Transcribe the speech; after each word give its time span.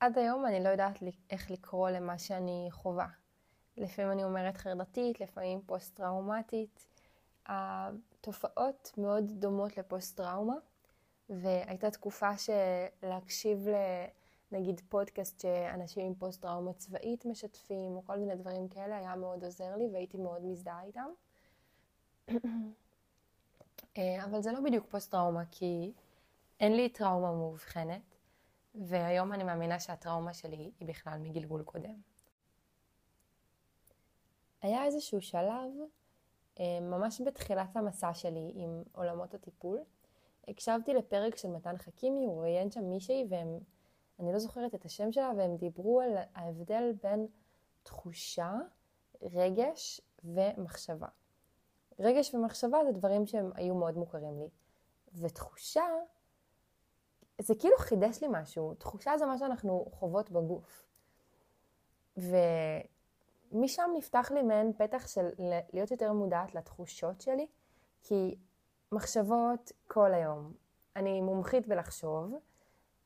עד 0.00 0.18
היום 0.18 0.46
אני 0.46 0.64
לא 0.64 0.68
יודעת 0.68 0.98
איך 1.30 1.50
לקרוא 1.50 1.90
למה 1.90 2.18
שאני 2.18 2.68
חווה. 2.70 3.08
לפעמים 3.76 4.12
אני 4.12 4.24
אומרת 4.24 4.56
חרדתית, 4.56 5.20
לפעמים 5.20 5.60
פוסט-טראומטית. 5.66 6.86
התופעות 7.46 8.92
מאוד 8.98 9.24
דומות 9.30 9.78
לפוסט-טראומה, 9.78 10.56
והייתה 11.30 11.90
תקופה 11.90 12.30
שלהקשיב 12.38 13.66
לנגיד 14.52 14.80
פודקאסט 14.88 15.40
שאנשים 15.40 16.06
עם 16.06 16.14
פוסט-טראומה 16.14 16.72
צבאית 16.72 17.24
משתפים, 17.24 17.96
או 17.96 18.04
כל 18.04 18.18
מיני 18.18 18.36
דברים 18.36 18.68
כאלה, 18.68 18.98
היה 18.98 19.16
מאוד 19.16 19.44
עוזר 19.44 19.76
לי 19.76 19.88
והייתי 19.92 20.16
מאוד 20.16 20.44
מזדהה 20.44 20.82
איתם. 20.82 21.08
אה, 23.96 24.24
אבל 24.24 24.42
זה 24.42 24.52
לא 24.52 24.60
בדיוק 24.60 24.86
פוסט-טראומה, 24.86 25.42
כי 25.50 25.92
אין 26.60 26.76
לי 26.76 26.88
טראומה 26.88 27.32
מאובחנת, 27.32 28.07
והיום 28.74 29.32
אני 29.32 29.44
מאמינה 29.44 29.80
שהטראומה 29.80 30.34
שלי 30.34 30.70
היא 30.80 30.88
בכלל 30.88 31.18
מגלגול 31.18 31.62
קודם. 31.62 31.94
היה 34.62 34.84
איזשהו 34.84 35.20
שלב, 35.20 35.70
אה, 36.60 36.80
ממש 36.80 37.20
בתחילת 37.20 37.76
המסע 37.76 38.14
שלי 38.14 38.52
עם 38.54 38.82
עולמות 38.92 39.34
הטיפול, 39.34 39.78
הקשבתי 40.48 40.94
לפרק 40.94 41.36
של 41.36 41.48
מתן 41.48 41.78
חכימי, 41.78 42.26
הוא 42.26 42.42
ראיין 42.42 42.70
שם 42.70 42.84
מישהי, 42.84 43.26
והם, 43.28 43.58
אני 44.20 44.32
לא 44.32 44.38
זוכרת 44.38 44.74
את 44.74 44.84
השם 44.84 45.12
שלה, 45.12 45.32
והם 45.36 45.56
דיברו 45.56 46.00
על 46.00 46.16
ההבדל 46.34 46.92
בין 47.02 47.26
תחושה, 47.82 48.52
רגש 49.22 50.00
ומחשבה. 50.24 51.08
רגש 51.98 52.34
ומחשבה 52.34 52.78
זה 52.84 52.92
דברים 52.92 53.26
שהם 53.26 53.50
היו 53.54 53.74
מאוד 53.74 53.96
מוכרים 53.96 54.38
לי. 54.38 54.48
ותחושה, 55.14 55.84
זה 57.40 57.54
כאילו 57.58 57.78
חידש 57.78 58.22
לי 58.22 58.28
משהו. 58.30 58.74
תחושה 58.74 59.18
זה 59.18 59.26
מה 59.26 59.38
שאנחנו 59.38 59.86
חוות 59.92 60.30
בגוף. 60.30 60.86
ומשם 62.16 63.90
נפתח 63.96 64.30
לי 64.34 64.42
מעין 64.42 64.72
פתח 64.72 65.08
של 65.08 65.28
להיות 65.72 65.90
יותר 65.90 66.12
מודעת 66.12 66.54
לתחושות 66.54 67.20
שלי, 67.20 67.46
כי 68.02 68.36
מחשבות 68.92 69.72
כל 69.86 70.14
היום. 70.14 70.52
אני 70.96 71.20
מומחית 71.20 71.68
בלחשוב. 71.68 72.34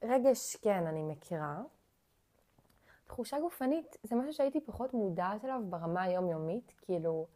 רגש, 0.02 0.56
כן, 0.56 0.86
אני 0.86 1.02
מכירה. 1.02 1.62
תחושה 3.06 3.40
גופנית 3.40 3.96
זה 4.02 4.16
משהו 4.16 4.32
שהייתי 4.32 4.60
פחות 4.60 4.94
מודעת 4.94 5.44
אליו 5.44 5.60
ברמה 5.68 6.02
היומיומית, 6.02 6.72
כאילו... 6.82 7.26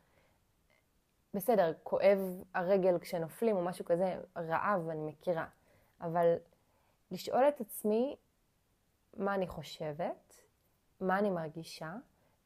בסדר, 1.35 1.73
כואב 1.83 2.19
הרגל 2.55 2.99
כשנופלים 2.99 3.57
או 3.57 3.63
משהו 3.65 3.85
כזה, 3.85 4.21
רעב, 4.37 4.89
אני 4.89 5.03
מכירה. 5.03 5.47
אבל 6.01 6.37
לשאול 7.11 7.49
את 7.49 7.61
עצמי 7.61 8.17
מה 9.17 9.35
אני 9.35 9.47
חושבת, 9.47 10.41
מה 11.01 11.19
אני 11.19 11.31
מרגישה 11.31 11.95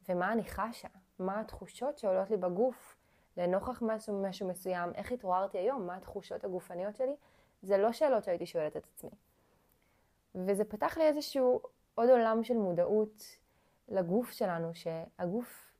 ומה 0.09 0.33
אני 0.33 0.45
חשה, 0.45 0.89
מה 1.19 1.41
התחושות 1.41 1.99
שעולות 1.99 2.31
לי 2.31 2.37
בגוף 2.37 2.97
לנוכח 3.37 3.83
משהו, 3.83 4.23
משהו 4.23 4.49
מסוים, 4.49 4.95
איך 4.95 5.13
התעוררתי 5.13 5.59
היום, 5.59 5.87
מה 5.87 5.97
התחושות 5.97 6.45
הגופניות 6.45 6.97
שלי, 6.97 7.17
זה 7.63 7.79
לא 7.79 7.93
שאלות 7.93 8.25
שהייתי 8.25 8.47
שואלת 8.47 8.77
את 8.77 8.87
עצמי. 8.95 9.11
וזה 10.35 10.65
פתח 10.65 10.99
לי 10.99 11.05
איזשהו 11.05 11.61
עוד 11.95 12.09
עולם 12.09 12.45
של 12.45 12.57
מודעות 12.57 13.23
לגוף 13.89 14.31
שלנו, 14.31 14.75
שהגוף, 14.75 15.73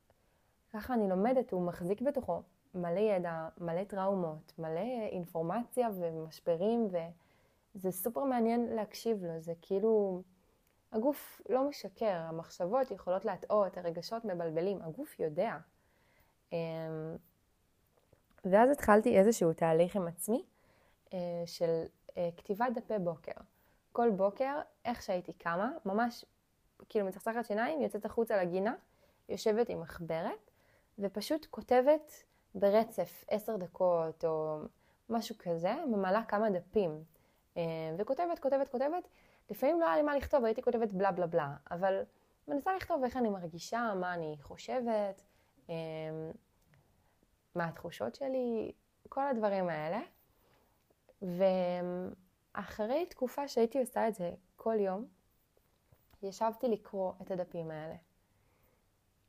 ככה 0.73 0.93
אני 0.93 1.09
לומדת, 1.09 1.51
הוא 1.51 1.61
מחזיק 1.67 2.01
בתוכו 2.01 2.41
מלא 2.75 2.99
ידע, 2.99 3.47
מלא 3.57 3.83
טראומות, 3.83 4.53
מלא 4.59 5.07
אינפורמציה 5.11 5.89
ומשברים, 5.93 6.87
וזה 7.75 7.91
סופר 7.91 8.23
מעניין 8.23 8.65
להקשיב 8.75 9.23
לו, 9.23 9.39
זה 9.39 9.53
כאילו, 9.61 10.21
הגוף 10.91 11.41
לא 11.49 11.69
משקר, 11.69 12.15
המחשבות 12.15 12.91
יכולות 12.91 13.25
להטעות, 13.25 13.77
הרגשות 13.77 14.25
מבלבלים, 14.25 14.81
הגוף 14.81 15.19
יודע. 15.19 15.57
אמ, 16.53 16.57
ואז 18.45 18.71
התחלתי 18.71 19.19
איזשהו 19.19 19.53
תהליך 19.53 19.95
עם 19.95 20.07
עצמי 20.07 20.43
אה, 21.13 21.43
של 21.45 21.83
אה, 22.17 22.29
כתיבת 22.37 22.67
דפי 22.75 22.99
בוקר. 22.99 23.31
כל 23.91 24.09
בוקר, 24.09 24.59
איך 24.85 25.01
שהייתי 25.01 25.33
קמה, 25.33 25.71
ממש 25.85 26.25
כאילו 26.89 27.07
מצחצחת 27.07 27.45
שיניים, 27.45 27.81
יוצאת 27.81 28.05
החוצה 28.05 28.43
לגינה, 28.43 28.75
יושבת 29.29 29.69
עם 29.69 29.81
מחברת, 29.81 30.51
ופשוט 30.99 31.45
כותבת 31.49 32.23
ברצף 32.55 33.23
עשר 33.27 33.57
דקות 33.57 34.25
או 34.25 34.59
משהו 35.09 35.35
כזה, 35.39 35.73
ממלאה 35.87 36.23
כמה 36.23 36.49
דפים. 36.49 37.03
אה, 37.57 37.95
וכותבת, 37.97 38.39
כותבת, 38.39 38.69
כותבת. 38.69 39.07
לפעמים 39.49 39.79
לא 39.79 39.85
היה 39.85 39.95
לי 39.95 40.01
מה 40.01 40.15
לכתוב, 40.15 40.45
הייתי 40.45 40.61
כותבת 40.61 40.93
בלה 40.93 41.11
בלה 41.11 41.27
בלה, 41.27 41.55
אבל 41.71 42.01
מנסה 42.47 42.75
לכתוב 42.75 43.03
איך 43.03 43.17
אני 43.17 43.29
מרגישה, 43.29 43.93
מה 43.95 44.13
אני 44.13 44.37
חושבת, 44.41 45.23
אה, 45.69 45.75
מה 47.55 47.67
התחושות 47.67 48.15
שלי, 48.15 48.71
כל 49.09 49.27
הדברים 49.27 49.69
האלה. 49.69 50.01
ואחרי 52.55 53.05
תקופה 53.05 53.47
שהייתי 53.47 53.79
עושה 53.79 54.07
את 54.07 54.15
זה 54.15 54.31
כל 54.55 54.75
יום, 54.79 55.05
ישבתי 56.23 56.67
לקרוא 56.67 57.13
את 57.21 57.31
הדפים 57.31 57.71
האלה. 57.71 57.95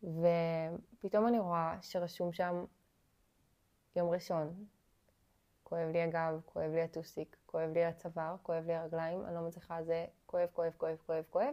ופתאום 0.03 1.27
אני 1.27 1.39
רואה 1.39 1.77
שרשום 1.81 2.33
שם 2.33 2.65
יום 3.97 4.11
ראשון, 4.11 4.65
כואב 5.63 5.89
לי 5.93 6.03
הגב, 6.03 6.41
כואב 6.47 6.73
לי 6.73 6.83
הטוסיק, 6.83 7.37
כואב 7.53 7.71
לי 7.73 7.85
הצוואר, 7.85 8.35
כואב 8.43 8.67
לי 8.67 8.75
הרגליים, 8.75 9.27
אני 9.27 9.35
לא 9.35 9.41
מצליחה, 9.41 9.83
זה 9.83 10.07
כואב, 10.27 10.49
כואב, 10.53 10.73
כואב, 10.77 10.97
כואב, 11.07 11.25
כואב. 11.31 11.53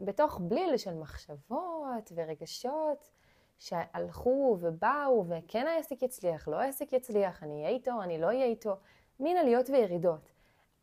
בתוך 0.00 0.40
בליל 0.40 0.76
של 0.76 0.94
מחשבות 0.94 2.12
ורגשות 2.14 3.10
שהלכו 3.58 4.58
ובאו, 4.60 5.24
וכן 5.28 5.66
העסק 5.66 6.02
יצליח, 6.02 6.48
לא 6.48 6.56
העסק 6.56 6.92
יצליח, 6.92 7.42
אני 7.42 7.54
אהיה 7.54 7.68
איתו, 7.68 8.02
אני 8.02 8.18
לא 8.18 8.26
אהיה 8.26 8.44
איתו, 8.44 8.76
מין 9.20 9.36
עליות 9.36 9.70
וירידות. 9.70 10.32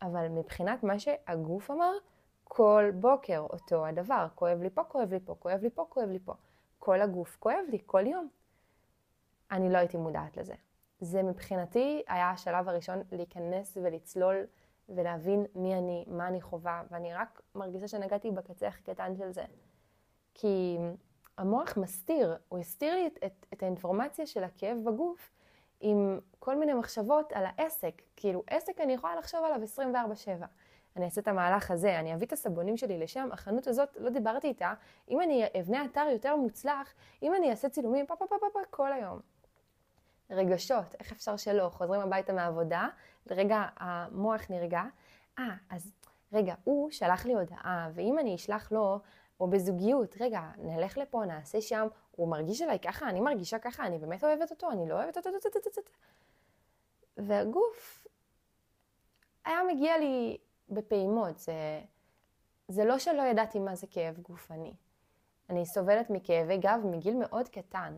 אבל 0.02 0.28
מבחינת 0.28 0.84
מה 0.84 0.98
שהגוף 0.98 1.70
אמר, 1.70 1.92
כל 2.44 2.90
בוקר 2.94 3.38
אותו 3.38 3.86
הדבר, 3.86 4.26
כואב 4.34 4.62
לי 4.62 4.70
פה, 4.70 4.84
כואב 4.84 5.12
לי 5.12 5.20
פה, 5.20 5.34
כואב 5.34 5.62
לי 5.62 5.70
פה, 5.70 5.84
כואב 5.88 6.08
לי 6.08 6.18
פה. 6.18 6.34
כל 6.78 7.00
הגוף 7.00 7.36
כואב 7.40 7.64
לי, 7.68 7.78
כל 7.86 8.06
יום. 8.06 8.28
אני 9.50 9.70
לא 9.72 9.78
הייתי 9.78 9.96
מודעת 9.96 10.36
לזה. 10.36 10.54
זה 11.00 11.22
מבחינתי 11.22 12.02
היה 12.08 12.30
השלב 12.30 12.68
הראשון 12.68 13.02
להיכנס 13.12 13.78
ולצלול 13.82 14.46
ולהבין 14.88 15.46
מי 15.54 15.74
אני, 15.74 16.04
מה 16.08 16.28
אני 16.28 16.40
חווה, 16.40 16.82
ואני 16.90 17.14
רק 17.14 17.42
מרגישה 17.54 17.88
שנגעתי 17.88 18.30
בקצה 18.30 18.68
הכי 18.68 18.82
קטן 18.82 19.16
של 19.16 19.32
זה. 19.32 19.44
כי 20.34 20.78
המוח 21.38 21.76
מסתיר, 21.76 22.36
הוא 22.48 22.58
הסתיר 22.58 22.94
לי 22.94 23.06
את, 23.06 23.18
את, 23.26 23.46
את 23.54 23.62
האינפורמציה 23.62 24.26
של 24.26 24.44
הכאב 24.44 24.78
בגוף 24.84 25.30
עם 25.80 26.18
כל 26.38 26.56
מיני 26.56 26.74
מחשבות 26.74 27.32
על 27.32 27.44
העסק. 27.46 28.02
כאילו, 28.16 28.42
עסק 28.46 28.80
אני 28.80 28.92
יכולה 28.92 29.16
לחשוב 29.16 29.40
עליו 29.44 29.60
24/7. 30.42 30.44
אני 30.96 31.04
אעשה 31.04 31.20
את 31.20 31.28
המהלך 31.28 31.70
הזה, 31.70 32.00
אני 32.00 32.14
אביא 32.14 32.26
את 32.26 32.32
הסבונים 32.32 32.76
שלי 32.76 32.98
לשם, 32.98 33.28
החנות 33.32 33.66
הזאת, 33.66 33.96
לא 33.96 34.10
דיברתי 34.10 34.48
איתה, 34.48 34.72
אם 35.08 35.20
אני 35.20 35.44
אבנה 35.60 35.84
אתר 35.84 36.06
יותר 36.12 36.36
מוצלח, 36.36 36.94
אם 37.22 37.34
אני 37.34 37.50
אעשה 37.50 37.68
צילומים 37.68 38.06
פה 38.06 38.16
פה 38.16 38.26
פה 38.26 38.36
פה 38.40 38.46
פה 38.52 38.60
כל 38.70 38.92
היום. 38.92 39.20
רגשות, 40.30 40.94
איך 41.00 41.12
אפשר 41.12 41.36
שלא? 41.36 41.68
חוזרים 41.68 42.00
הביתה 42.00 42.32
מהעבודה, 42.32 42.88
לרגע 43.26 43.66
המוח 43.76 44.50
נרגע. 44.50 44.82
אה, 45.38 45.54
אז 45.70 45.92
רגע, 46.32 46.54
הוא 46.64 46.90
שלח 46.90 47.26
לי 47.26 47.34
הודעה, 47.34 47.88
ואם 47.94 48.18
אני 48.18 48.34
אשלח 48.34 48.72
לו, 48.72 49.00
או 49.40 49.50
בזוגיות, 49.50 50.16
רגע, 50.20 50.40
נלך 50.58 50.98
לפה, 50.98 51.24
נעשה 51.26 51.60
שם, 51.60 51.86
הוא 52.10 52.28
מרגיש 52.28 52.62
אליי 52.62 52.78
ככה, 52.78 53.08
אני 53.08 53.20
מרגישה 53.20 53.58
ככה, 53.58 53.86
אני 53.86 53.98
באמת 53.98 54.24
אוהבת 54.24 54.50
אותו, 54.50 54.70
אני 54.70 54.88
לא 54.88 54.94
אוהבת 54.94 55.16
אותו, 55.16 55.30
והגוף 57.16 58.06
היה 59.44 59.58
מגיע 59.68 59.98
לי 59.98 60.38
בפעימות, 60.68 61.38
זה, 61.38 61.80
זה 62.68 62.84
לא 62.84 62.98
שלא 62.98 63.22
ידעתי 63.22 63.58
מה 63.58 63.74
זה 63.74 63.86
כאב 63.90 64.18
גופני. 64.18 64.74
אני 65.50 65.66
סובלת 65.66 66.10
מכאבי 66.10 66.58
גב 66.58 66.80
מגיל 66.84 67.16
מאוד 67.16 67.48
קטן, 67.48 67.94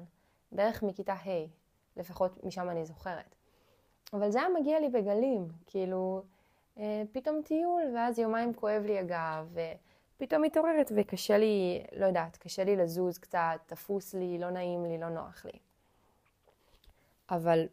בערך 0.53 0.83
מכיתה 0.83 1.13
ה'. 1.13 1.62
לפחות 1.97 2.45
משם 2.45 2.71
אני 2.71 2.85
זוכרת. 2.87 3.35
אבל 4.13 4.31
זה 4.31 4.39
היה 4.39 4.49
מגיע 4.61 4.81
לי 4.81 4.89
בגלים, 4.89 5.49
כאילו, 5.67 6.23
אה, 6.79 7.03
פתאום 7.13 7.43
טיול, 7.45 7.83
ואז 7.95 8.19
יומיים 8.19 8.55
כואב 8.55 8.83
לי 8.87 8.99
הגב, 8.99 9.55
ופתאום 10.17 10.43
מתעוררת 10.43 10.93
וקשה 10.97 11.39
לי, 11.39 11.85
לא 11.93 12.07
יודעת, 12.07 12.37
קשה 12.37 12.65
לי 12.65 12.77
לזוז 12.77 13.19
קצת, 13.19 13.61
תפוס 13.67 14.15
לי, 14.15 14.39
לא 14.39 14.51
נעים 14.51 14.85
לי, 14.85 14.99
לא 14.99 15.09
נוח 15.09 15.45
לי. 15.45 15.59
אבל 17.31 17.67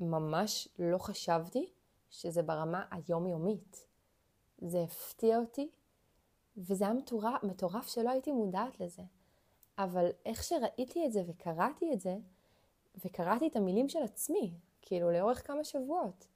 ממש 0.00 0.68
לא 0.78 0.98
חשבתי 0.98 1.70
שזה 2.10 2.42
ברמה 2.42 2.84
היומיומית. 2.90 3.86
זה 4.58 4.82
הפתיע 4.82 5.38
אותי, 5.38 5.70
וזה 6.56 6.84
היה 6.84 6.94
מטורף, 6.94 7.42
מטורף 7.42 7.88
שלא 7.88 8.10
הייתי 8.10 8.32
מודעת 8.32 8.80
לזה. 8.80 9.02
אבל 9.78 10.10
איך 10.26 10.42
שראיתי 10.42 11.06
את 11.06 11.12
זה 11.12 11.22
וקראתי 11.26 11.92
את 11.92 12.00
זה, 12.00 12.16
וקראתי 13.04 13.46
את 13.46 13.56
המילים 13.56 13.88
של 13.88 14.02
עצמי, 14.02 14.52
כאילו 14.82 15.10
לאורך 15.10 15.46
כמה 15.46 15.64
שבועות. 15.64 16.26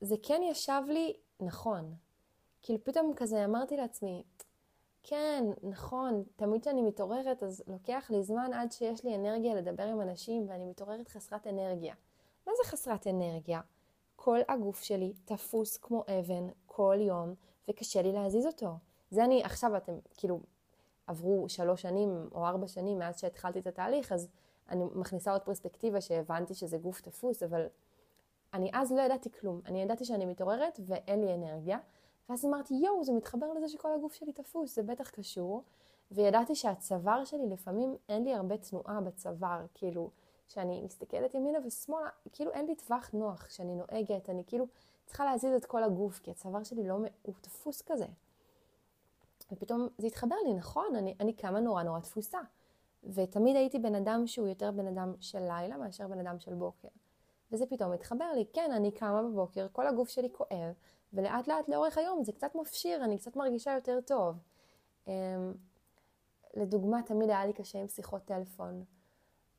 זה 0.00 0.16
כן 0.22 0.40
ישב 0.44 0.82
לי 0.88 1.16
נכון. 1.40 1.94
כאילו 2.62 2.84
פתאום 2.84 3.12
כזה 3.16 3.44
אמרתי 3.44 3.76
לעצמי, 3.76 4.22
כן, 5.02 5.44
נכון, 5.62 6.24
תמיד 6.36 6.60
כשאני 6.60 6.82
מתעוררת 6.82 7.42
אז 7.42 7.62
לוקח 7.66 8.10
לי 8.10 8.22
זמן 8.22 8.50
עד 8.52 8.72
שיש 8.72 9.04
לי 9.04 9.14
אנרגיה 9.14 9.54
לדבר 9.54 9.82
עם 9.82 10.00
אנשים 10.00 10.46
ואני 10.48 10.64
מתעוררת 10.64 11.08
חסרת 11.08 11.46
אנרגיה. 11.46 11.94
מה 12.46 12.52
זה 12.56 12.70
חסרת 12.70 13.06
אנרגיה? 13.06 13.60
כל 14.16 14.38
הגוף 14.48 14.82
שלי 14.82 15.12
תפוס 15.24 15.76
כמו 15.76 16.04
אבן 16.18 16.46
כל 16.66 16.96
יום 17.00 17.34
וקשה 17.68 18.02
לי 18.02 18.12
להזיז 18.12 18.46
אותו. 18.46 18.72
זה 19.10 19.24
אני, 19.24 19.44
עכשיו 19.44 19.76
אתם, 19.76 19.92
כאילו, 20.16 20.40
עברו 21.06 21.48
שלוש 21.48 21.82
שנים 21.82 22.28
או 22.32 22.46
ארבע 22.46 22.68
שנים 22.68 22.98
מאז 22.98 23.20
שהתחלתי 23.20 23.58
את 23.58 23.66
התהליך, 23.66 24.12
אז 24.12 24.28
אני 24.70 24.84
מכניסה 24.94 25.32
עוד 25.32 25.42
פרספקטיבה 25.42 26.00
שהבנתי 26.00 26.54
שזה 26.54 26.78
גוף 26.78 27.00
תפוס, 27.00 27.42
אבל 27.42 27.66
אני 28.54 28.70
אז 28.72 28.92
לא 28.92 29.00
ידעתי 29.00 29.30
כלום. 29.30 29.60
אני 29.66 29.82
ידעתי 29.82 30.04
שאני 30.04 30.26
מתעוררת 30.26 30.80
ואין 30.86 31.20
לי 31.20 31.34
אנרגיה, 31.34 31.78
ואז 32.28 32.44
אמרתי, 32.44 32.74
יואו, 32.74 33.04
זה 33.04 33.12
מתחבר 33.12 33.52
לזה 33.52 33.68
שכל 33.68 33.92
הגוף 33.92 34.14
שלי 34.14 34.32
תפוס, 34.32 34.74
זה 34.74 34.82
בטח 34.82 35.10
קשור. 35.10 35.62
וידעתי 36.10 36.54
שהצוואר 36.54 37.24
שלי, 37.24 37.48
לפעמים 37.48 37.96
אין 38.08 38.24
לי 38.24 38.34
הרבה 38.34 38.56
תנועה 38.58 39.00
בצוואר, 39.00 39.66
כאילו, 39.74 40.10
כשאני 40.48 40.82
מסתכלת 40.82 41.34
ימינה 41.34 41.58
ושמאלה, 41.66 42.08
כאילו 42.32 42.50
אין 42.50 42.66
לי 42.66 42.74
טווח 42.74 43.10
נוח 43.12 43.46
כשאני 43.46 43.74
נוהגת, 43.74 44.30
אני 44.30 44.42
כאילו 44.46 44.66
צריכה 45.06 45.24
להזיז 45.24 45.54
את 45.54 45.64
כל 45.64 45.82
הגוף, 45.82 46.18
כי 46.18 46.30
הצוואר 46.30 46.64
שלי 46.64 46.88
לא, 46.88 46.98
הוא 47.22 47.34
תפוס 47.40 47.82
כזה. 47.82 48.06
ופתאום 49.52 49.88
זה 49.98 50.06
התחבר 50.06 50.36
לי, 50.46 50.54
נכון, 50.54 50.96
אני, 50.96 51.14
אני 51.20 51.32
קמה 51.32 51.60
נורא 51.60 51.82
נורא 51.82 52.00
תפוסה. 52.00 52.38
ותמיד 53.06 53.56
הייתי 53.56 53.78
בן 53.78 53.94
אדם 53.94 54.26
שהוא 54.26 54.48
יותר 54.48 54.70
בן 54.70 54.86
אדם 54.86 55.14
של 55.20 55.38
לילה 55.38 55.76
מאשר 55.76 56.08
בן 56.08 56.18
אדם 56.18 56.40
של 56.40 56.54
בוקר. 56.54 56.88
וזה 57.52 57.66
פתאום 57.66 57.92
התחבר 57.92 58.32
לי, 58.34 58.44
כן, 58.52 58.70
אני 58.72 58.92
קמה 58.92 59.22
בבוקר, 59.22 59.66
כל 59.72 59.86
הגוף 59.86 60.08
שלי 60.08 60.28
כואב, 60.32 60.74
ולאט 61.12 61.48
לאט 61.48 61.68
לאורך 61.68 61.98
היום 61.98 62.24
זה 62.24 62.32
קצת 62.32 62.54
מפשיר, 62.54 63.04
אני 63.04 63.18
קצת 63.18 63.36
מרגישה 63.36 63.72
יותר 63.72 63.98
טוב. 64.06 64.36
Um, 65.06 65.08
לדוגמה, 66.54 67.02
תמיד 67.02 67.30
היה 67.30 67.46
לי 67.46 67.52
קשה 67.52 67.78
עם 67.78 67.88
שיחות 67.88 68.24
טלפון. 68.24 68.84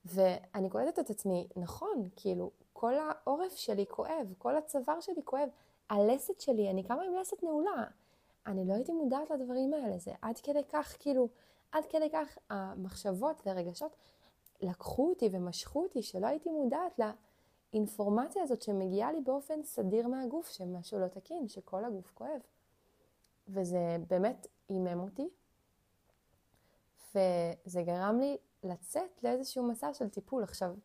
ואני 0.06 0.70
קולטת 0.70 1.00
את 1.00 1.10
עצמי, 1.10 1.48
נכון, 1.56 2.04
כאילו, 2.16 2.52
כל 2.74 2.94
העורף 2.98 3.56
שלי 3.56 3.86
כואב, 3.90 4.34
כל 4.38 4.58
הצוואר 4.58 5.00
שלי 5.00 5.22
כואב, 5.24 5.50
הלסת 5.90 6.42
שלי, 6.42 6.70
אני 6.70 6.84
קמה 6.84 7.04
עם 7.04 7.16
לסת 7.16 7.44
נעולה. 7.44 7.84
אני 8.48 8.66
לא 8.68 8.74
הייתי 8.74 8.92
מודעת 8.92 9.30
לדברים 9.30 9.74
האלה, 9.74 9.98
זה 9.98 10.12
עד 10.22 10.40
כדי 10.40 10.64
כך, 10.70 10.96
כאילו, 11.00 11.30
עד 11.72 11.86
כדי 11.90 12.10
כך 12.14 12.38
המחשבות 12.50 13.42
והרגשות 13.46 13.96
לקחו 14.62 15.10
אותי 15.10 15.30
ומשכו 15.32 15.84
אותי, 15.84 16.02
שלא 16.02 16.28
הייתי 16.28 16.50
מודעת 16.50 17.00
לאינפורמציה 17.74 18.44
הזאת 18.44 18.62
שמגיעה 18.62 19.12
לי 19.12 19.22
באופן 19.22 19.64
סדיר 19.64 20.08
מהגוף, 20.08 20.50
שמשהו 20.50 21.00
לא 21.00 21.08
תקין, 21.08 21.48
שכל 21.48 21.86
הגוף 21.86 22.12
כואב. 22.14 22.42
וזה 23.48 23.98
באמת 24.08 24.48
עימם 24.68 25.00
אותי, 25.00 25.30
וזה 27.16 27.82
גרם 27.84 28.20
לי 28.20 28.38
לצאת 28.64 29.24
לאיזשהו 29.24 29.64
מסע 29.64 29.94
של 29.94 30.10
טיפול. 30.10 30.44
עכשיו, 30.44 30.76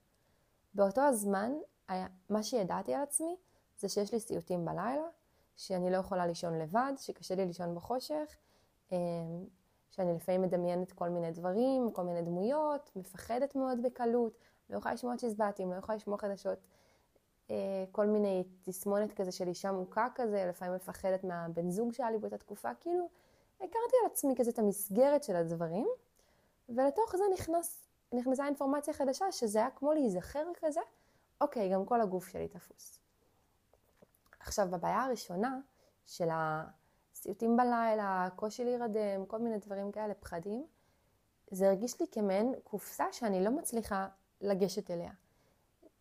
באותו 0.75 1.01
הזמן, 1.01 1.53
היה, 1.89 2.07
מה 2.29 2.43
שידעתי 2.43 2.95
על 2.95 3.03
עצמי 3.03 3.37
זה 3.79 3.89
שיש 3.89 4.13
לי 4.13 4.21
סיוטים 4.21 4.65
בלילה, 4.65 5.09
שאני 5.57 5.91
לא 5.91 5.97
יכולה 5.97 6.27
לישון 6.27 6.59
לבד, 6.59 6.93
שקשה 6.97 7.35
לי 7.35 7.47
לישון 7.47 7.75
בחושך, 7.75 8.37
אמ, 8.93 8.97
שאני 9.91 10.15
לפעמים 10.15 10.43
מדמיינת 10.43 10.93
כל 10.93 11.09
מיני 11.09 11.31
דברים, 11.31 11.91
כל 11.93 12.03
מיני 12.03 12.23
דמויות, 12.23 12.91
מפחדת 12.97 13.55
מאוד 13.55 13.83
בקלות, 13.83 14.39
לא 14.71 14.79
יכולה 14.79 14.95
לשמוע 14.95 15.17
צ'יזבטים, 15.17 15.73
לא 15.73 15.77
יכולה 15.77 15.97
לשמוע 15.97 16.19
חדשות, 16.19 16.59
אה, 17.51 17.85
כל 17.93 18.07
מיני 18.07 18.45
תסמונת 18.63 19.13
כזה 19.13 19.33
של 19.33 19.49
אישה 19.49 19.73
מוכה 19.73 20.09
כזה, 20.15 20.47
לפעמים 20.49 20.75
מפחדת 20.75 21.25
מהבן 21.25 21.71
זוג 21.71 21.93
שהיה 21.93 22.11
לי 22.11 22.19
באותה 22.19 22.39
תקופה, 22.39 22.75
כאילו 22.81 23.09
הכרתי 23.57 23.97
על 24.01 24.11
עצמי 24.13 24.35
כזה 24.37 24.51
את 24.51 24.59
המסגרת 24.59 25.25
של 25.25 25.37
הדברים, 25.37 25.89
ולתוך 26.69 27.17
זה 27.17 27.25
נכנס, 27.35 27.89
נכנסה 28.13 28.47
אינפורמציה 28.47 28.95
חדשה, 28.95 29.33
שזה 29.33 29.59
היה 29.59 29.71
כמו 29.71 29.93
להיזכר 29.93 30.45
כזה, 30.61 30.81
אוקיי, 31.41 31.73
גם 31.73 31.85
כל 31.85 32.01
הגוף 32.01 32.29
שלי 32.29 32.49
תפוס. 32.49 32.99
עכשיו, 34.41 34.69
בבעיה 34.71 35.03
הראשונה 35.03 35.61
של 36.07 36.29
הסיוטים 37.21 37.57
בלילה, 37.57 38.29
קושי 38.37 38.65
להירדם, 38.65 39.27
כל 39.27 39.39
מיני 39.39 39.59
דברים 39.59 39.93
כאלה, 39.93 40.15
פחדים, 40.15 40.67
זה 41.51 41.69
הרגיש 41.69 42.01
לי 42.01 42.07
כמעין 42.13 42.55
קופסה 42.65 43.05
שאני 43.13 43.45
לא 43.45 43.51
מצליחה 43.51 44.09
לגשת 44.41 44.91
אליה. 44.91 45.13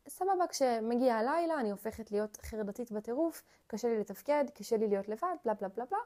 סבבה, 0.07 0.47
כשמגיע 0.49 1.15
הלילה 1.15 1.59
אני 1.59 1.71
הופכת 1.71 2.11
להיות 2.11 2.37
חרדתית 2.37 2.91
בטירוף, 2.91 3.43
קשה 3.67 3.87
לי 3.87 3.99
לתפקד, 3.99 4.45
קשה 4.53 4.77
לי 4.77 4.87
להיות 4.87 5.07
לבד, 5.07 5.35
בלה 5.45 5.53
בלה 5.53 5.67
בלה 5.67 5.85
בלה. 5.85 5.99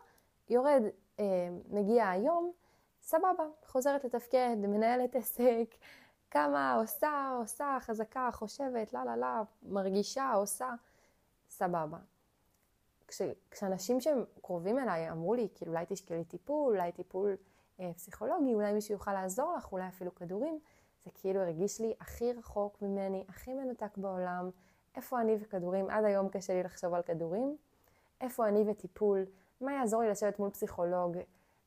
יורד, 0.50 0.83
אה, 1.19 1.50
מגיע 1.69 2.09
היום, 2.09 2.51
סבבה, 3.01 3.48
חוזרת 3.66 4.04
לתפקד, 4.04 4.56
מנהלת 4.59 5.16
עסק, 5.16 5.75
קמה, 6.30 6.75
עושה, 6.75 7.31
עושה, 7.39 7.77
חזקה, 7.81 8.30
חושבת, 8.33 8.94
לה 8.94 9.06
לה 9.06 9.16
לה, 9.16 9.42
מרגישה, 9.63 10.31
עושה, 10.33 10.69
סבבה. 11.50 11.98
כש, 13.13 13.21
כשאנשים 13.51 14.01
שהם 14.01 14.24
קרובים 14.42 14.80
אליי 14.80 15.12
אמרו 15.12 15.33
לי, 15.36 15.48
כאילו 15.56 15.71
אולי 15.71 15.86
תשקלי 15.88 16.24
טיפול, 16.24 16.75
אולי 16.75 16.92
טיפול 16.92 17.36
אה, 17.80 17.94
פסיכולוגי, 17.94 18.54
אולי 18.54 18.74
מישהו 18.74 18.94
יוכל 18.94 19.13
לעזור 19.13 19.54
לך, 19.57 19.71
אולי 19.71 19.88
אפילו 19.88 20.15
כדורים, 20.15 20.60
זה 21.06 21.12
כאילו 21.13 21.42
הרגיש 21.42 21.81
לי 21.81 21.94
הכי 22.00 22.33
רחוק 22.33 22.81
ממני, 22.81 23.25
הכי 23.30 23.54
מנותק 23.54 23.98
בעולם, 23.98 24.50
איפה 24.95 25.21
אני 25.21 25.38
וכדורים, 25.39 25.89
עד 25.89 26.06
היום 26.06 26.30
קשה 26.30 26.54
לי 26.54 26.63
לחשוב 26.63 26.94
על 26.94 27.01
כדורים, 27.01 27.57
איפה 28.21 28.48
אני 28.48 28.63
וטיפול, 28.68 29.25
מה 29.62 29.74
יעזור 29.74 30.01
לי 30.01 30.09
לשבת 30.09 30.39
מול 30.39 30.50
פסיכולוג, 30.50 31.18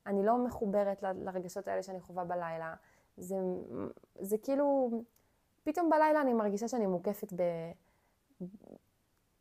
אני 0.06 0.26
לא 0.26 0.38
מחוברת 0.38 1.02
לרגשות 1.02 1.68
האלה 1.68 1.82
שאני 1.82 2.00
חווה 2.00 2.24
בלילה, 2.24 2.74
זה, 3.16 3.36
זה 4.20 4.38
כאילו, 4.38 4.90
פתאום 5.64 5.90
בלילה 5.90 6.20
אני 6.20 6.32
מרגישה 6.32 6.68
שאני 6.68 6.86
מוקפת 6.86 7.32
ב... 7.32 7.42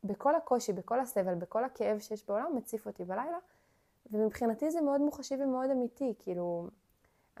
בכל 0.06 0.34
הקושי, 0.34 0.72
בכל 0.72 1.00
הסבל, 1.00 1.34
בכל 1.34 1.64
הכאב 1.64 1.98
שיש 1.98 2.26
בעולם, 2.26 2.56
מציף 2.56 2.86
אותי 2.86 3.04
בלילה, 3.04 3.38
ומבחינתי 4.10 4.70
זה 4.70 4.80
מאוד 4.80 5.00
מוחשי 5.00 5.34
ומאוד 5.34 5.70
אמיתי, 5.70 6.14
כאילו, 6.18 6.68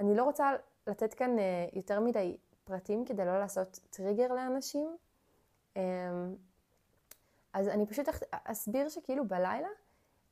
אני 0.00 0.16
לא 0.16 0.24
רוצה 0.24 0.50
לתת 0.86 1.14
כאן 1.14 1.38
אה, 1.38 1.66
יותר 1.72 2.00
מדי 2.00 2.36
פרטים 2.64 3.04
כדי 3.04 3.24
לא 3.24 3.38
לעשות 3.38 3.80
טריגר 3.90 4.32
לאנשים, 4.32 4.96
אמ, 5.76 5.82
אז 7.52 7.68
אני 7.68 7.86
פשוט 7.86 8.08
אסביר 8.32 8.88
שכאילו 8.88 9.28
בלילה 9.28 9.68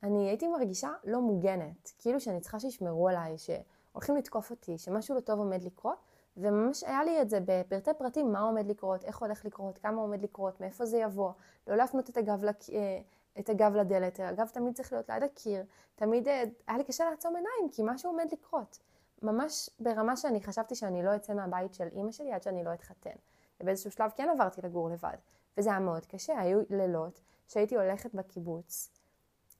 אני 0.03 0.27
הייתי 0.29 0.47
מרגישה 0.47 0.89
לא 1.03 1.21
מוגנת, 1.21 1.91
כאילו 1.99 2.19
שאני 2.19 2.41
צריכה 2.41 2.59
שישמרו 2.59 3.09
עליי, 3.09 3.37
שהולכים 3.37 4.15
לתקוף 4.15 4.51
אותי, 4.51 4.77
שמשהו 4.77 5.15
לא 5.15 5.19
טוב 5.19 5.39
עומד 5.39 5.63
לקרות, 5.63 5.97
וממש 6.37 6.83
היה 6.83 7.03
לי 7.03 7.21
את 7.21 7.29
זה 7.29 7.39
בפרטי 7.45 7.91
פרטים, 7.97 8.31
מה 8.31 8.39
עומד 8.39 8.67
לקרות, 8.67 9.03
איך 9.03 9.17
הולך 9.17 9.45
לקרות, 9.45 9.77
כמה 9.77 10.01
עומד 10.01 10.21
לקרות, 10.21 10.61
מאיפה 10.61 10.85
זה 10.85 10.97
יבוא, 10.97 11.31
לא 11.67 11.75
להפנות 11.75 12.09
את 12.09 12.17
הגב, 12.17 12.43
לק... 12.43 12.69
אה, 12.69 12.99
את 13.39 13.49
הגב 13.49 13.75
לדלת, 13.75 14.19
הגב 14.19 14.47
תמיד 14.47 14.75
צריך 14.75 14.93
להיות 14.93 15.09
ליד 15.09 15.23
הקיר, 15.23 15.63
תמיד 15.95 16.27
אה, 16.27 16.43
היה 16.67 16.77
לי 16.77 16.83
קשה 16.83 17.09
לעצום 17.09 17.35
עיניים, 17.35 17.69
כי 17.71 17.81
משהו 17.85 18.11
עומד 18.11 18.25
לקרות. 18.31 18.79
ממש 19.21 19.69
ברמה 19.79 20.17
שאני 20.17 20.43
חשבתי 20.43 20.75
שאני 20.75 21.03
לא 21.03 21.15
אצא 21.15 21.33
מהבית 21.33 21.73
של 21.73 21.87
אימא 21.91 22.11
שלי 22.11 22.33
עד 22.33 22.43
שאני 22.43 22.63
לא 22.63 22.73
אתחתן. 22.73 23.15
ובאיזשהו 23.59 23.91
שלב 23.91 24.11
כן 24.15 24.29
עברתי 24.29 24.61
לגור 24.63 24.89
לבד, 24.89 25.15
וזה 25.57 25.69
היה 25.69 25.79
מאוד 25.79 26.05
קשה, 26.05 26.39
היו 26.39 26.59
לילות 26.69 27.21
שהייתי 27.47 27.75
הולכת 27.75 28.13
בקיבוץ, 28.13 28.89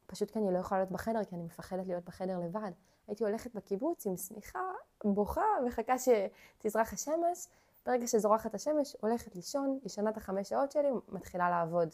פשוט 0.08 0.32
כי 0.32 0.40
אני 0.40 0.54
לא 0.54 0.58
יכולה 0.58 0.82
להיות 0.82 0.92
בחדר, 0.92 1.24
כי 1.24 1.36
אני 1.36 1.44
מפחדת 1.44 1.88
להיות 1.88 2.06
בחדר 2.06 2.40
לבד. 2.40 2.72
הייתי 3.08 3.24
הולכת 3.24 3.56
בקיבוץ 3.56 4.08
עם 4.08 4.18
שמיכה, 4.18 4.72
בוכה, 5.04 5.46
מחכה 5.66 5.96
שתזרח 5.98 6.94
השמש. 6.94 7.48
ברגע 7.86 8.08
שזורחת 8.08 8.56
השמש, 8.56 8.96
הולכת 9.02 9.36
לישון, 9.36 9.80
ישנה 9.86 10.10
את 10.10 10.18
החמש 10.18 10.50
שעות 10.50 10.72
שלי, 10.72 10.90
מתחילה 11.10 11.50
לעבוד. 11.50 11.90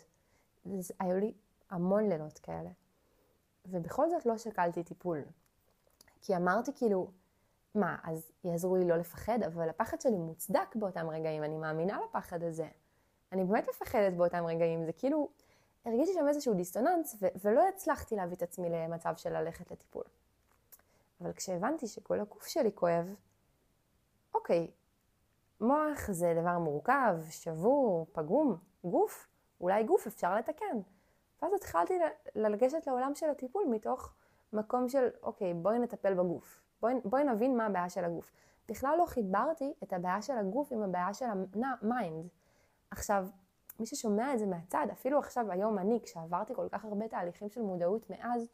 היו 0.99 1.19
לי 1.19 1.33
המון 1.69 2.09
לילות 2.09 2.39
כאלה. 2.39 2.69
ובכל 3.65 4.09
זאת 4.09 4.25
לא 4.25 4.37
שקלתי 4.37 4.83
טיפול. 4.83 5.21
כי 6.21 6.35
אמרתי 6.35 6.71
כאילו, 6.75 7.11
מה, 7.75 7.97
אז 8.03 8.31
יעזרו 8.43 8.75
לי 8.75 8.87
לא 8.87 8.97
לפחד, 8.97 9.43
אבל 9.45 9.69
הפחד 9.69 10.01
שלי 10.01 10.17
מוצדק 10.17 10.75
באותם 10.75 11.09
רגעים, 11.09 11.43
אני 11.43 11.57
מאמינה 11.57 11.99
לפחד 12.09 12.43
הזה. 12.43 12.67
אני 13.31 13.43
באמת 13.43 13.69
מפחדת 13.69 14.13
באותם 14.13 14.45
רגעים, 14.45 14.85
זה 14.85 14.91
כאילו, 14.93 15.29
הרגישתי 15.85 16.13
שם 16.13 16.27
איזשהו 16.27 16.53
דיסטוננס, 16.53 17.15
ו- 17.21 17.27
ולא 17.45 17.67
הצלחתי 17.67 18.15
להביא 18.15 18.35
את 18.35 18.41
עצמי 18.41 18.69
למצב 18.69 19.13
של 19.17 19.33
ללכת 19.33 19.71
לטיפול. 19.71 20.03
אבל 21.21 21.33
כשהבנתי 21.33 21.87
שכל 21.87 22.19
הגוף 22.19 22.45
שלי 22.45 22.71
כואב, 22.75 23.15
אוקיי, 24.33 24.71
מוח 25.61 26.11
זה 26.11 26.33
דבר 26.41 26.59
מורכב, 26.59 27.17
שבור, 27.29 28.07
פגום, 28.11 28.57
גוף, 28.83 29.27
אולי 29.61 29.83
גוף 29.83 30.07
אפשר 30.07 30.35
לתקן. 30.35 30.77
ואז 31.41 31.53
התחלתי 31.53 31.99
לגשת 32.35 32.87
לעולם 32.87 33.15
של 33.15 33.29
הטיפול 33.29 33.63
מתוך 33.69 34.13
מקום 34.53 34.89
של, 34.89 35.07
אוקיי, 35.23 35.53
בואי 35.53 35.79
נטפל 35.79 36.13
בגוף. 36.13 36.61
בואי, 36.81 36.93
בואי 37.05 37.23
נבין 37.23 37.57
מה 37.57 37.65
הבעיה 37.65 37.89
של 37.89 38.05
הגוף. 38.05 38.31
בכלל 38.69 38.95
לא 38.97 39.05
חיברתי 39.05 39.73
את 39.83 39.93
הבעיה 39.93 40.21
של 40.21 40.37
הגוף 40.37 40.71
עם 40.71 40.83
הבעיה 40.83 41.13
של 41.13 41.25
ה 41.81 41.89
mind. 41.89 42.27
עכשיו, 42.91 43.27
מי 43.79 43.85
ששומע 43.85 44.33
את 44.33 44.39
זה 44.39 44.45
מהצד, 44.45 44.87
אפילו 44.91 45.19
עכשיו, 45.19 45.51
היום 45.51 45.79
אני, 45.79 45.99
כשעברתי 46.03 46.53
כל 46.55 46.67
כך 46.71 46.85
הרבה 46.85 47.07
תהליכים 47.07 47.49
של 47.49 47.61
מודעות 47.61 48.09
מאז, 48.09 48.49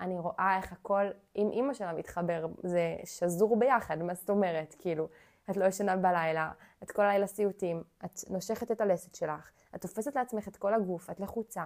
אני 0.00 0.18
רואה 0.18 0.56
איך 0.56 0.72
הכל 0.72 1.04
עם 1.34 1.50
אימא 1.50 1.74
שלה 1.74 1.92
מתחבר, 1.92 2.46
זה 2.62 2.96
שזור 3.04 3.58
ביחד, 3.58 4.02
מה 4.02 4.14
זאת 4.14 4.30
אומרת? 4.30 4.74
כאילו, 4.78 5.08
את 5.50 5.56
לא 5.56 5.64
ישנה 5.64 5.96
בלילה, 5.96 6.52
את 6.82 6.90
כל 6.90 7.02
הלילה 7.02 7.26
סיוטים, 7.26 7.82
את 8.04 8.20
נושכת 8.30 8.70
את 8.70 8.80
הלסת 8.80 9.14
שלך, 9.14 9.50
את 9.74 9.80
תופסת 9.80 10.16
לעצמך 10.16 10.48
את 10.48 10.56
כל 10.56 10.74
הגוף, 10.74 11.10
את 11.10 11.20
לחוצה. 11.20 11.64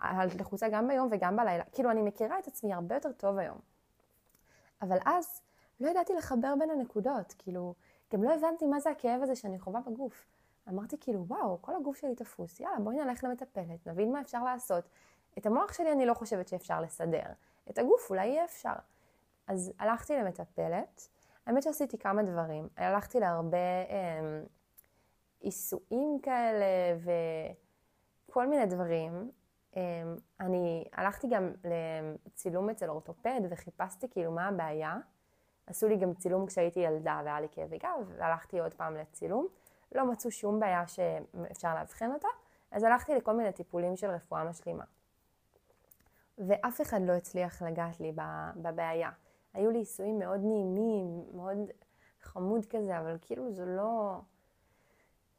את 0.00 0.34
לחוצה 0.40 0.68
גם 0.68 0.88
ביום 0.88 1.08
וגם 1.10 1.36
בלילה. 1.36 1.64
כאילו, 1.64 1.90
אני 1.90 2.02
מכירה 2.02 2.38
את 2.38 2.46
עצמי 2.46 2.72
הרבה 2.72 2.94
יותר 2.94 3.12
טוב 3.12 3.38
היום. 3.38 3.58
אבל 4.82 4.98
אז 5.04 5.42
לא 5.80 5.88
ידעתי 5.88 6.12
לחבר 6.14 6.54
בין 6.58 6.70
הנקודות, 6.70 7.34
כאילו, 7.38 7.74
גם 8.12 8.22
לא 8.22 8.34
הבנתי 8.34 8.66
מה 8.66 8.80
זה 8.80 8.90
הכאב 8.90 9.22
הזה 9.22 9.36
שאני 9.36 9.58
חווה 9.58 9.80
בגוף. 9.86 10.26
אמרתי 10.68 10.96
כאילו, 11.00 11.24
וואו, 11.26 11.58
כל 11.62 11.76
הגוף 11.76 11.96
שלי 11.96 12.14
תפוס, 12.14 12.60
יאללה, 12.60 12.80
בואי 12.80 12.96
נלך 12.96 13.24
למטפלת, 13.24 13.86
נבין 13.86 14.12
מה 14.12 14.20
אפשר 14.20 14.44
לעשות. 14.44 14.88
את 15.38 15.46
המוח 15.46 15.72
שלי 15.72 15.92
אני 15.92 16.06
לא 16.06 16.14
חושבת 16.14 16.48
שאפשר 16.48 16.80
לסדר, 16.80 17.26
את 17.70 17.78
הגוף 17.78 18.10
אולי 18.10 18.26
יהיה 18.26 18.44
אפשר. 18.44 18.72
אז 19.46 19.72
הלכתי 19.78 20.16
למטפלת, 20.16 21.08
האמת 21.46 21.62
שעשיתי 21.62 21.98
כמה 21.98 22.22
דברים. 22.22 22.68
הלכתי 22.76 23.20
להרבה 23.20 23.58
אה, 23.90 24.40
עיסויים 25.40 26.18
כאלה 26.22 26.64
וכל 28.28 28.46
מיני 28.46 28.66
דברים. 28.66 29.30
אה, 29.76 29.82
אני 30.40 30.84
הלכתי 30.92 31.26
גם 31.30 31.52
לצילום 31.64 32.70
אצל 32.70 32.90
אורתופד 32.90 33.40
וחיפשתי 33.50 34.08
כאילו 34.10 34.32
מה 34.32 34.48
הבעיה. 34.48 34.96
עשו 35.66 35.88
לי 35.88 35.96
גם 35.96 36.14
צילום 36.14 36.46
כשהייתי 36.46 36.80
ילדה 36.80 37.20
והיה 37.24 37.40
לי 37.40 37.48
כאבי 37.50 37.78
גב, 37.78 38.12
והלכתי 38.16 38.60
עוד 38.60 38.74
פעם 38.74 38.96
לצילום. 38.96 39.46
לא 39.94 40.10
מצאו 40.10 40.30
שום 40.30 40.60
בעיה 40.60 40.86
שאפשר 40.86 41.74
לאבחן 41.74 42.12
אותה, 42.12 42.28
אז 42.70 42.82
הלכתי 42.82 43.14
לכל 43.14 43.32
מיני 43.32 43.52
טיפולים 43.52 43.96
של 43.96 44.10
רפואה 44.10 44.44
משלימה. 44.44 44.84
ואף 46.38 46.80
אחד 46.80 47.00
לא 47.02 47.12
הצליח 47.12 47.62
לגעת 47.62 48.00
לי 48.00 48.12
בבעיה. 48.56 49.10
היו 49.54 49.70
לי 49.70 49.78
עיסויים 49.78 50.18
מאוד 50.18 50.40
נעימים, 50.42 51.24
מאוד 51.34 51.58
חמוד 52.20 52.66
כזה, 52.66 52.98
אבל 52.98 53.16
כאילו 53.20 53.52
זה 53.52 53.64
לא... 53.64 54.20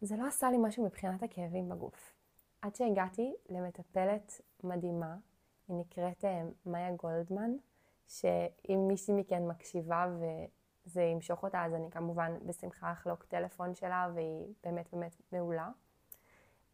זה 0.01 0.15
לא 0.15 0.27
עשה 0.27 0.51
לי 0.51 0.57
משהו 0.57 0.85
מבחינת 0.85 1.23
הכאבים 1.23 1.69
בגוף. 1.69 2.13
עד 2.61 2.75
שהגעתי 2.75 3.33
למטפלת 3.49 4.41
מדהימה, 4.63 5.15
היא 5.67 5.77
נקראת 5.77 6.25
אה, 6.25 6.43
מאיה 6.65 6.91
גולדמן, 6.91 7.51
שאם 8.07 8.85
מישהי 8.87 9.13
מכן 9.13 9.47
מקשיבה 9.47 10.05
וזה 10.85 11.01
ימשוך 11.01 11.43
אותה, 11.43 11.65
אז 11.65 11.73
אני 11.73 11.91
כמובן 11.91 12.37
בשמחה 12.45 12.91
אחלוק 12.91 13.23
טלפון 13.23 13.75
שלה, 13.75 14.07
והיא 14.15 14.53
באמת 14.63 14.93
באמת 14.93 15.21
מעולה. 15.31 15.69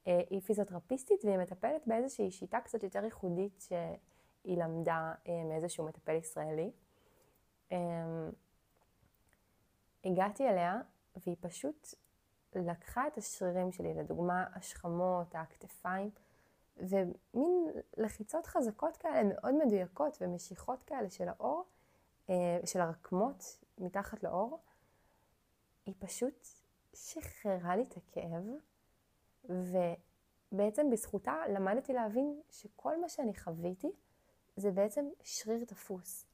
אה, 0.10 0.22
היא 0.30 0.42
פיזיותרפיסטית 0.42 1.26
והיא 1.26 1.38
מטפלת 1.38 1.88
באיזושהי 1.88 2.32
שיטה 2.32 2.60
קצת 2.62 2.84
יותר 2.84 3.04
ייחודית 3.04 3.62
שהיא 3.68 4.58
למדה 4.58 5.14
אה, 5.28 5.44
מאיזשהו 5.44 5.86
מטפל 5.86 6.16
ישראלי. 6.16 6.72
אמ, 7.72 8.32
הגעתי 10.06 10.50
אליה 10.50 10.82
והיא 11.16 11.36
פשוט 11.40 11.88
לקחה 12.56 13.08
את 13.08 13.18
השרירים 13.18 13.72
שלי, 13.72 13.94
לדוגמה 13.94 14.46
השכמות, 14.56 15.36
הכתפיים, 15.36 16.10
ומין 16.78 17.72
לחיצות 17.98 18.46
חזקות 18.46 18.98
כאלה 18.98 19.24
מאוד 19.24 19.56
מדויקות 19.66 20.18
ומשיכות 20.22 20.84
כאלה 20.84 21.10
של 21.10 21.28
האור, 21.30 21.66
אה, 22.30 22.60
של 22.66 22.82
הרקמות 22.82 23.58
מתחת 23.78 24.24
לאור, 24.24 24.60
היא 25.86 25.96
פשוט 26.00 26.48
שחררה 26.94 27.76
לי 27.76 27.84
את 27.84 27.98
הכאב, 27.98 28.44
ובעצם 29.46 30.90
בזכותה 30.92 31.36
למדתי 31.50 31.94
להבין 31.94 32.42
שכל 32.50 33.02
מה 33.02 33.10
שאני 33.10 33.36
חוויתי 33.36 33.92
זה 34.56 34.72
בעצם 34.72 35.06
שריר 35.24 35.66
תפוס. 35.66 36.26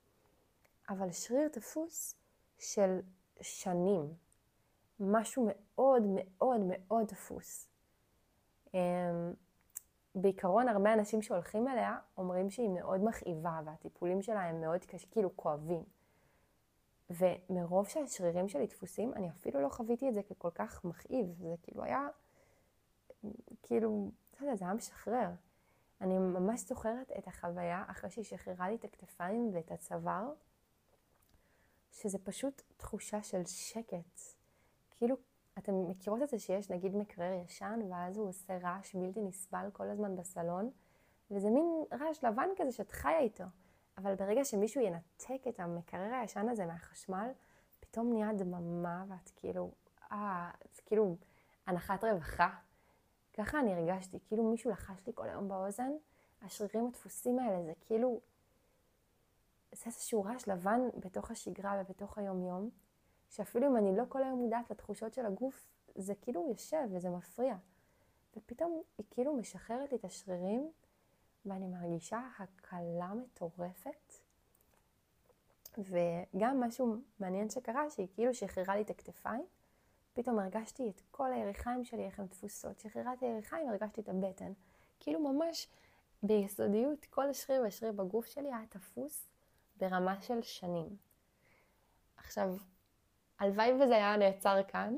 אבל 0.90 1.12
שריר 1.12 1.48
תפוס 1.48 2.16
של 2.60 3.00
שנים. 3.42 4.14
משהו 5.00 5.48
מאוד 5.48 6.04
מאוד 6.06 6.62
מאוד 6.68 7.08
תפוס. 7.08 7.70
אמ, 8.74 8.80
בעיקרון 10.16 10.70
הרבה 10.70 10.94
אנשים 10.94 11.22
שהולכים 11.22 11.68
אליה 11.68 11.98
אומרים 12.18 12.50
שהיא 12.50 12.70
מאוד 12.70 13.04
מכאיבה 13.04 13.62
והטיפולים 13.66 14.22
שלה 14.22 14.42
הם 14.42 14.62
מאוד 14.62 14.86
קשים, 14.86 15.10
כאילו 15.12 15.38
כואבים. 15.38 15.84
ומרוב 17.10 17.88
שהשרירים 17.88 18.50
שלי 18.50 18.68
דפוסים, 18.68 19.14
אני 19.14 19.30
אפילו 19.30 19.62
לא 19.62 19.70
חוויתי 19.70 20.10
את 20.10 20.14
זה 20.14 20.24
ככל 20.24 20.50
כך 20.56 20.86
מכאיב. 20.86 21.26
זה 21.42 21.56
כאילו 21.64 21.84
היה, 21.84 22.08
כאילו, 23.64 24.12
יודע, 24.42 24.56
זה 24.56 24.66
היה 24.66 24.74
משחרר. 24.74 25.30
אני 26.02 26.18
ממש 26.18 26.68
זוכרת 26.68 27.12
את 27.18 27.28
החוויה 27.28 27.84
אחרי 27.88 28.10
שהיא 28.10 28.26
שחררה 28.26 28.70
לי 28.70 28.76
את 28.76 28.84
הכתפיים 28.84 29.52
ואת 29.54 29.72
הצוואר, 29.72 30.34
שזה 31.92 32.18
פשוט 32.20 32.62
תחושה 32.78 33.24
של 33.24 33.46
שקט. 33.46 34.20
כאילו, 34.92 35.16
אתם 35.58 35.90
מכירות 35.90 36.22
את 36.22 36.30
זה 36.30 36.40
שיש 36.40 36.70
נגיד 36.70 36.96
מקרר 36.96 37.34
ישן, 37.46 37.80
ואז 37.90 38.18
הוא 38.18 38.30
עושה 38.30 38.58
רעש 38.58 38.96
בלתי 38.96 39.22
נסבל 39.22 39.70
כל 39.74 39.90
הזמן 39.90 40.16
בסלון, 40.16 40.72
וזה 41.32 41.50
מין 41.50 41.84
רעש 41.92 42.24
לבן 42.24 42.50
כזה 42.58 42.72
שאת 42.72 42.92
חיה 42.92 43.20
איתו. 43.20 43.44
אבל 43.98 44.16
ברגע 44.16 44.46
שמישהו 44.46 44.82
ינתק 44.82 45.48
את 45.50 45.60
המקרר 45.60 46.14
הישן 46.14 46.50
הזה 46.50 46.66
מהחשמל, 46.66 47.32
פתאום 47.80 48.14
נהיה 48.14 48.34
דממה, 48.34 49.06
ואת 49.08 49.32
כאילו, 49.36 49.72
אה, 50.12 50.52
זה 50.74 50.82
כאילו 50.86 51.16
הנחת 51.68 52.04
רווחה. 52.04 52.50
ככה 53.38 53.60
אני 53.60 53.74
הרגשתי, 53.74 54.20
כאילו 54.28 54.44
מישהו 54.44 54.72
לחש 54.72 55.08
לי 55.08 55.14
כל 55.16 55.30
היום 55.30 55.48
באוזן, 55.48 55.92
השרירים 56.42 56.88
הדפוסים 56.88 57.40
האלה, 57.40 57.64
זה 57.64 57.74
כאילו 57.82 58.20
זה 59.72 59.86
איזשהו 59.86 60.24
רעש 60.24 60.48
לבן 60.48 60.80
בתוך 61.00 61.32
השגרה 61.32 61.82
ובתוך 61.82 62.18
היום-יום, 62.18 62.70
שאפילו 63.30 63.68
אם 63.68 63.78
אני 63.78 63.98
לא 63.98 64.04
כל 64.10 64.24
היום 64.24 64.40
מודעת 64.40 64.72
לתחושות 64.72 65.14
של 65.14 65.26
הגוף, 65.26 65.68
זה 65.96 66.16
כאילו 66.16 66.48
יושב 66.50 66.88
וזה 66.92 67.10
מפריע. 67.10 67.56
ופתאום 68.38 68.82
היא 68.98 69.06
כאילו 69.10 69.34
משחררת 69.34 69.92
לי 69.92 69.98
את 69.98 70.06
השרירים, 70.06 70.72
ואני 71.46 71.68
מרגישה 71.68 72.22
הקלה 72.40 73.14
מטורפת. 73.14 74.14
וגם 75.78 76.64
משהו 76.64 76.96
מעניין 77.20 77.50
שקרה, 77.50 77.90
שהיא 77.90 78.08
כאילו 78.14 78.34
שחררה 78.34 78.76
לי 78.76 78.82
את 78.82 78.90
הכתפיים, 78.90 79.46
פתאום 80.16 80.40
הרגשתי 80.40 80.90
את 80.90 81.02
כל 81.12 81.34
הירכיים 81.34 81.84
שלי, 81.86 82.06
איך 82.06 82.20
הן 82.20 82.28
תפוסות. 82.28 82.80
שחררה 82.80 83.14
את 83.14 83.24
הירכיים, 83.24 83.70
הרגשתי 83.70 84.02
את 84.02 84.10
הבטן. 84.10 84.52
כאילו 85.00 85.20
ממש 85.20 85.68
ביסודיות, 86.24 87.06
כל 87.06 87.30
השריר 87.30 87.62
והשריר 87.62 87.92
בגוף 87.92 88.26
שלי 88.26 88.54
היה 88.54 88.68
תפוס, 88.70 89.28
ברמה 89.78 90.22
של 90.22 90.42
שנים. 90.42 90.98
עכשיו, 92.18 92.56
הלוואי 93.40 93.74
וזה 93.74 93.96
היה 93.96 94.18
נעצר 94.18 94.64
כאן. 94.68 94.96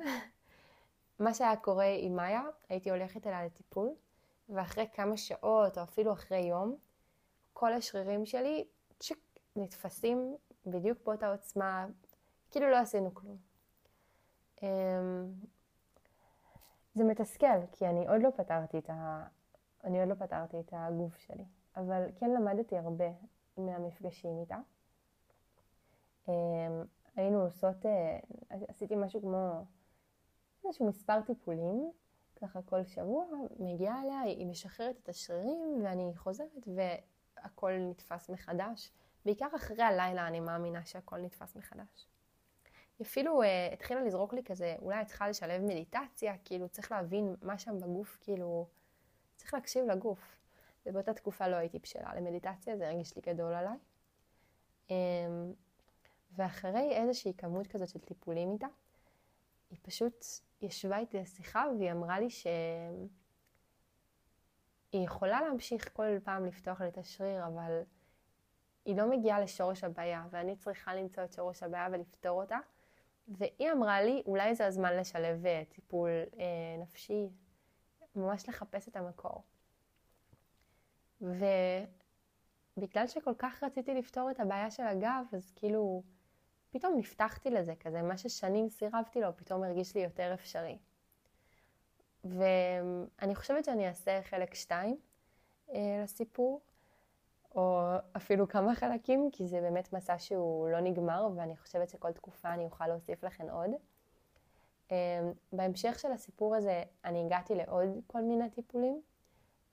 מה 1.19 1.33
שהיה 1.33 1.55
קורה 1.55 1.95
עם 2.00 2.15
מאיה, 2.15 2.43
הייתי 2.69 2.89
הולכת 2.89 3.27
אליה 3.27 3.45
לטיפול, 3.45 3.89
ואחרי 4.50 4.88
כמה 4.93 5.17
שעות, 5.17 5.77
או 5.77 5.83
אפילו 5.83 6.13
אחרי 6.13 6.39
יום, 6.39 6.75
כל 7.53 7.74
השרירים 7.74 8.25
שלי 8.25 8.67
צ'יק, 9.00 9.19
נתפסים 9.55 10.36
בדיוק 10.65 10.97
באותה 11.05 11.31
עוצמה, 11.31 11.86
כאילו 12.51 12.69
לא 12.69 12.77
עשינו 12.77 13.13
כלום. 13.13 13.56
אמ, 14.63 15.33
זה 16.93 17.03
מתסכל, 17.03 17.65
כי 17.71 17.87
אני 17.87 18.07
עוד 18.07 18.21
לא 18.21 18.29
פתרתי 18.29 18.77
את, 18.77 18.89
ה... 18.89 19.27
אני 19.83 19.99
עוד 19.99 20.09
לא 20.09 20.15
פתרתי 20.15 20.59
את 20.59 20.69
הגוף 20.71 21.17
שלי, 21.17 21.45
אבל 21.75 22.05
כן 22.15 22.29
למדתי 22.29 22.77
הרבה 22.77 23.09
מהמפגשים 23.57 24.39
איתה. 24.39 24.57
אמ, 26.27 26.33
היינו 27.15 27.41
עושות, 27.41 27.85
אה, 27.85 28.19
עשיתי 28.67 28.95
משהו 28.95 29.21
כמו 29.21 29.65
איזשהו 30.65 30.87
מספר 30.87 31.21
טיפולים, 31.21 31.91
ככה 32.41 32.61
כל 32.61 32.83
שבוע, 32.83 33.25
מגיעה 33.59 34.01
אליה, 34.01 34.21
היא 34.21 34.47
משחררת 34.47 34.95
את 35.03 35.09
השרירים 35.09 35.81
ואני 35.83 36.11
חוזרת 36.15 36.67
והכל 36.75 37.71
נתפס 37.79 38.29
מחדש. 38.29 38.91
בעיקר 39.25 39.47
אחרי 39.55 39.83
הלילה 39.83 40.27
אני 40.27 40.39
מאמינה 40.39 40.85
שהכל 40.85 41.17
נתפס 41.17 41.55
מחדש. 41.55 42.07
היא 42.99 43.05
אפילו 43.05 43.43
uh, 43.43 43.45
התחילה 43.73 44.01
לזרוק 44.01 44.33
לי 44.33 44.43
כזה, 44.43 44.75
אולי 44.81 45.05
צריכה 45.05 45.29
לשלב 45.29 45.61
מדיטציה, 45.61 46.37
כאילו 46.45 46.69
צריך 46.69 46.91
להבין 46.91 47.35
מה 47.41 47.57
שם 47.57 47.79
בגוף, 47.79 48.17
כאילו 48.21 48.67
צריך 49.35 49.53
להקשיב 49.53 49.85
לגוף. 49.85 50.37
ובאותה 50.85 51.13
תקופה 51.13 51.47
לא 51.47 51.55
הייתי 51.55 51.79
בשלה 51.79 52.15
למדיטציה, 52.15 52.77
זה 52.77 52.89
הרגיש 52.89 53.15
לי 53.15 53.21
גדול 53.21 53.53
עליי. 53.53 53.77
Um, 54.87 54.91
ואחרי 56.31 56.91
איזושהי 56.91 57.33
כמות 57.37 57.67
כזאת 57.67 57.89
של 57.89 57.99
טיפולים 57.99 58.51
איתה, 58.51 58.67
היא 59.69 59.79
פשוט 59.81 60.25
ישבה 60.61 60.97
איתי 60.97 61.17
לשיחה 61.17 61.65
והיא 61.77 61.91
אמרה 61.91 62.19
לי 62.19 62.29
שהיא 62.29 62.53
יכולה 64.93 65.41
להמשיך 65.41 65.89
כל 65.93 66.19
פעם 66.23 66.45
לפתוח 66.45 66.81
לי 66.81 66.87
את 66.87 66.97
השריר, 66.97 67.47
אבל 67.47 67.81
היא 68.85 68.97
לא 68.97 69.09
מגיעה 69.09 69.39
לשורש 69.39 69.83
הבעיה, 69.83 70.25
ואני 70.29 70.55
צריכה 70.55 70.95
למצוא 70.95 71.23
את 71.23 71.33
שורש 71.33 71.63
הבעיה 71.63 71.87
ולפתור 71.91 72.41
אותה. 72.41 72.57
והיא 73.27 73.72
אמרה 73.72 74.01
לי, 74.01 74.24
אולי 74.25 74.55
זה 74.55 74.65
הזמן 74.65 74.98
לשלב 74.98 75.46
אה, 75.46 75.63
טיפול 75.69 76.10
אה, 76.39 76.46
נפשי, 76.81 77.29
ממש 78.15 78.50
לחפש 78.50 78.88
את 78.88 78.96
המקור. 78.96 79.43
בגלל 82.77 83.07
שכל 83.07 83.34
כך 83.38 83.63
רציתי 83.63 83.93
לפתור 83.93 84.31
את 84.31 84.39
הבעיה 84.39 84.72
של 84.72 84.84
הגב, 84.84 85.25
אז 85.34 85.51
כאילו 85.55 86.03
פתאום 86.69 86.98
נפתחתי 86.98 87.50
לזה 87.50 87.75
כזה, 87.75 88.01
מה 88.01 88.17
ששנים 88.17 88.69
סירבתי 88.69 89.22
לו 89.22 89.38
פתאום 89.38 89.63
הרגיש 89.63 89.96
לי 89.96 90.01
יותר 90.01 90.34
אפשרי. 90.34 90.77
ואני 92.24 93.36
חושבת 93.36 93.65
שאני 93.65 93.88
אעשה 93.88 94.22
חלק 94.24 94.53
שתיים 94.53 94.98
אה, 95.69 96.01
לסיפור, 96.03 96.62
או 97.57 97.81
אפילו 98.17 98.47
כמה 98.47 98.75
חלקים, 98.75 99.29
כי 99.31 99.47
זה 99.47 99.61
באמת 99.61 99.93
מסע 99.93 100.19
שהוא 100.19 100.69
לא 100.69 100.79
נגמר, 100.79 101.29
ואני 101.35 101.57
חושבת 101.57 101.89
שכל 101.89 102.11
תקופה 102.11 102.53
אני 102.53 102.65
אוכל 102.65 102.87
להוסיף 102.87 103.23
לכם 103.23 103.49
עוד. 103.49 103.69
אה, 104.91 105.31
בהמשך 105.53 105.99
של 105.99 106.11
הסיפור 106.11 106.55
הזה 106.55 106.83
אני 107.05 107.25
הגעתי 107.25 107.55
לעוד 107.55 107.89
כל 108.07 108.21
מיני 108.21 108.49
טיפולים, 108.49 109.01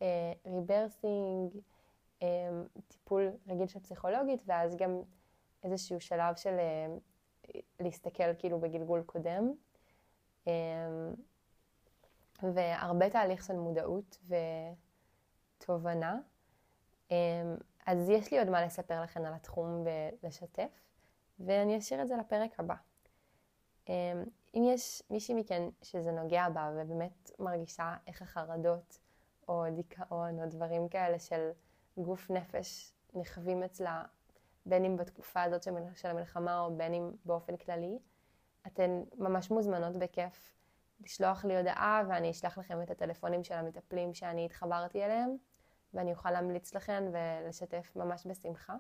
אה, 0.02 0.32
ריברסינג, 0.46 1.50
אה, 2.22 2.26
טיפול 2.88 3.30
רגיל 3.48 3.66
של 3.66 3.80
פסיכולוגית, 3.80 4.42
ואז 4.46 4.76
גם 4.76 5.00
איזשהו 5.62 6.00
שלב 6.00 6.36
של 6.36 6.56
אה, 6.58 6.96
להסתכל 7.80 8.34
כאילו 8.38 8.60
בגלגול 8.60 9.02
קודם. 9.02 9.52
אה, 10.48 10.52
והרבה 12.42 13.10
תהליך 13.10 13.44
של 13.44 13.56
מודעות 13.56 14.18
ותובנה. 15.58 16.18
אז 17.86 18.08
יש 18.08 18.32
לי 18.32 18.38
עוד 18.38 18.50
מה 18.50 18.66
לספר 18.66 19.02
לכם 19.02 19.24
על 19.24 19.34
התחום 19.34 19.84
ולשתף, 20.22 20.80
ואני 21.40 21.78
אשאיר 21.78 22.02
את 22.02 22.08
זה 22.08 22.16
לפרק 22.16 22.60
הבא. 22.60 22.74
אמ, 23.88 24.24
אם 24.54 24.62
יש 24.64 25.02
מישהי 25.10 25.34
מכן 25.34 25.68
שזה 25.82 26.12
נוגע 26.12 26.48
בה 26.48 26.70
ובאמת 26.74 27.30
מרגישה 27.38 27.96
איך 28.06 28.22
החרדות 28.22 28.98
או 29.48 29.64
דיכאון 29.74 30.40
או 30.40 30.48
דברים 30.48 30.88
כאלה 30.88 31.18
של 31.18 31.50
גוף 31.96 32.30
נפש 32.30 32.92
נכווים 33.14 33.62
אצלה, 33.62 34.04
בין 34.66 34.84
אם 34.84 34.96
בתקופה 34.96 35.42
הזאת 35.42 35.62
של 35.94 36.08
המלחמה 36.08 36.60
או 36.60 36.76
בין 36.76 36.94
אם 36.94 37.10
באופן 37.24 37.56
כללי, 37.56 37.98
אתן 38.66 39.02
ממש 39.18 39.50
מוזמנות 39.50 39.96
בכיף 39.96 40.54
לשלוח 41.00 41.44
לי 41.44 41.56
הודעה 41.58 42.02
ואני 42.08 42.30
אשלח 42.30 42.58
לכם 42.58 42.82
את 42.82 42.90
הטלפונים 42.90 43.44
של 43.44 43.54
המטפלים 43.54 44.14
שאני 44.14 44.44
התחברתי 44.44 45.04
אליהם 45.04 45.36
ואני 45.94 46.12
אוכל 46.12 46.30
להמליץ 46.30 46.74
לכם 46.74 47.04
ולשתף 47.12 47.92
ממש 47.96 48.26
בשמחה. 48.26 48.76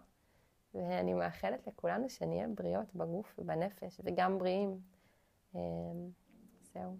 ואני 0.74 1.14
מאחלת 1.14 1.66
לכולנו 1.66 2.08
שנהיה 2.08 2.48
בריאות 2.48 2.94
בגוף 2.94 3.38
ובנפש 3.38 4.00
וגם 4.04 4.38
בריאים. 4.38 4.80
אמ, 5.54 5.60
זהו. 6.62 6.96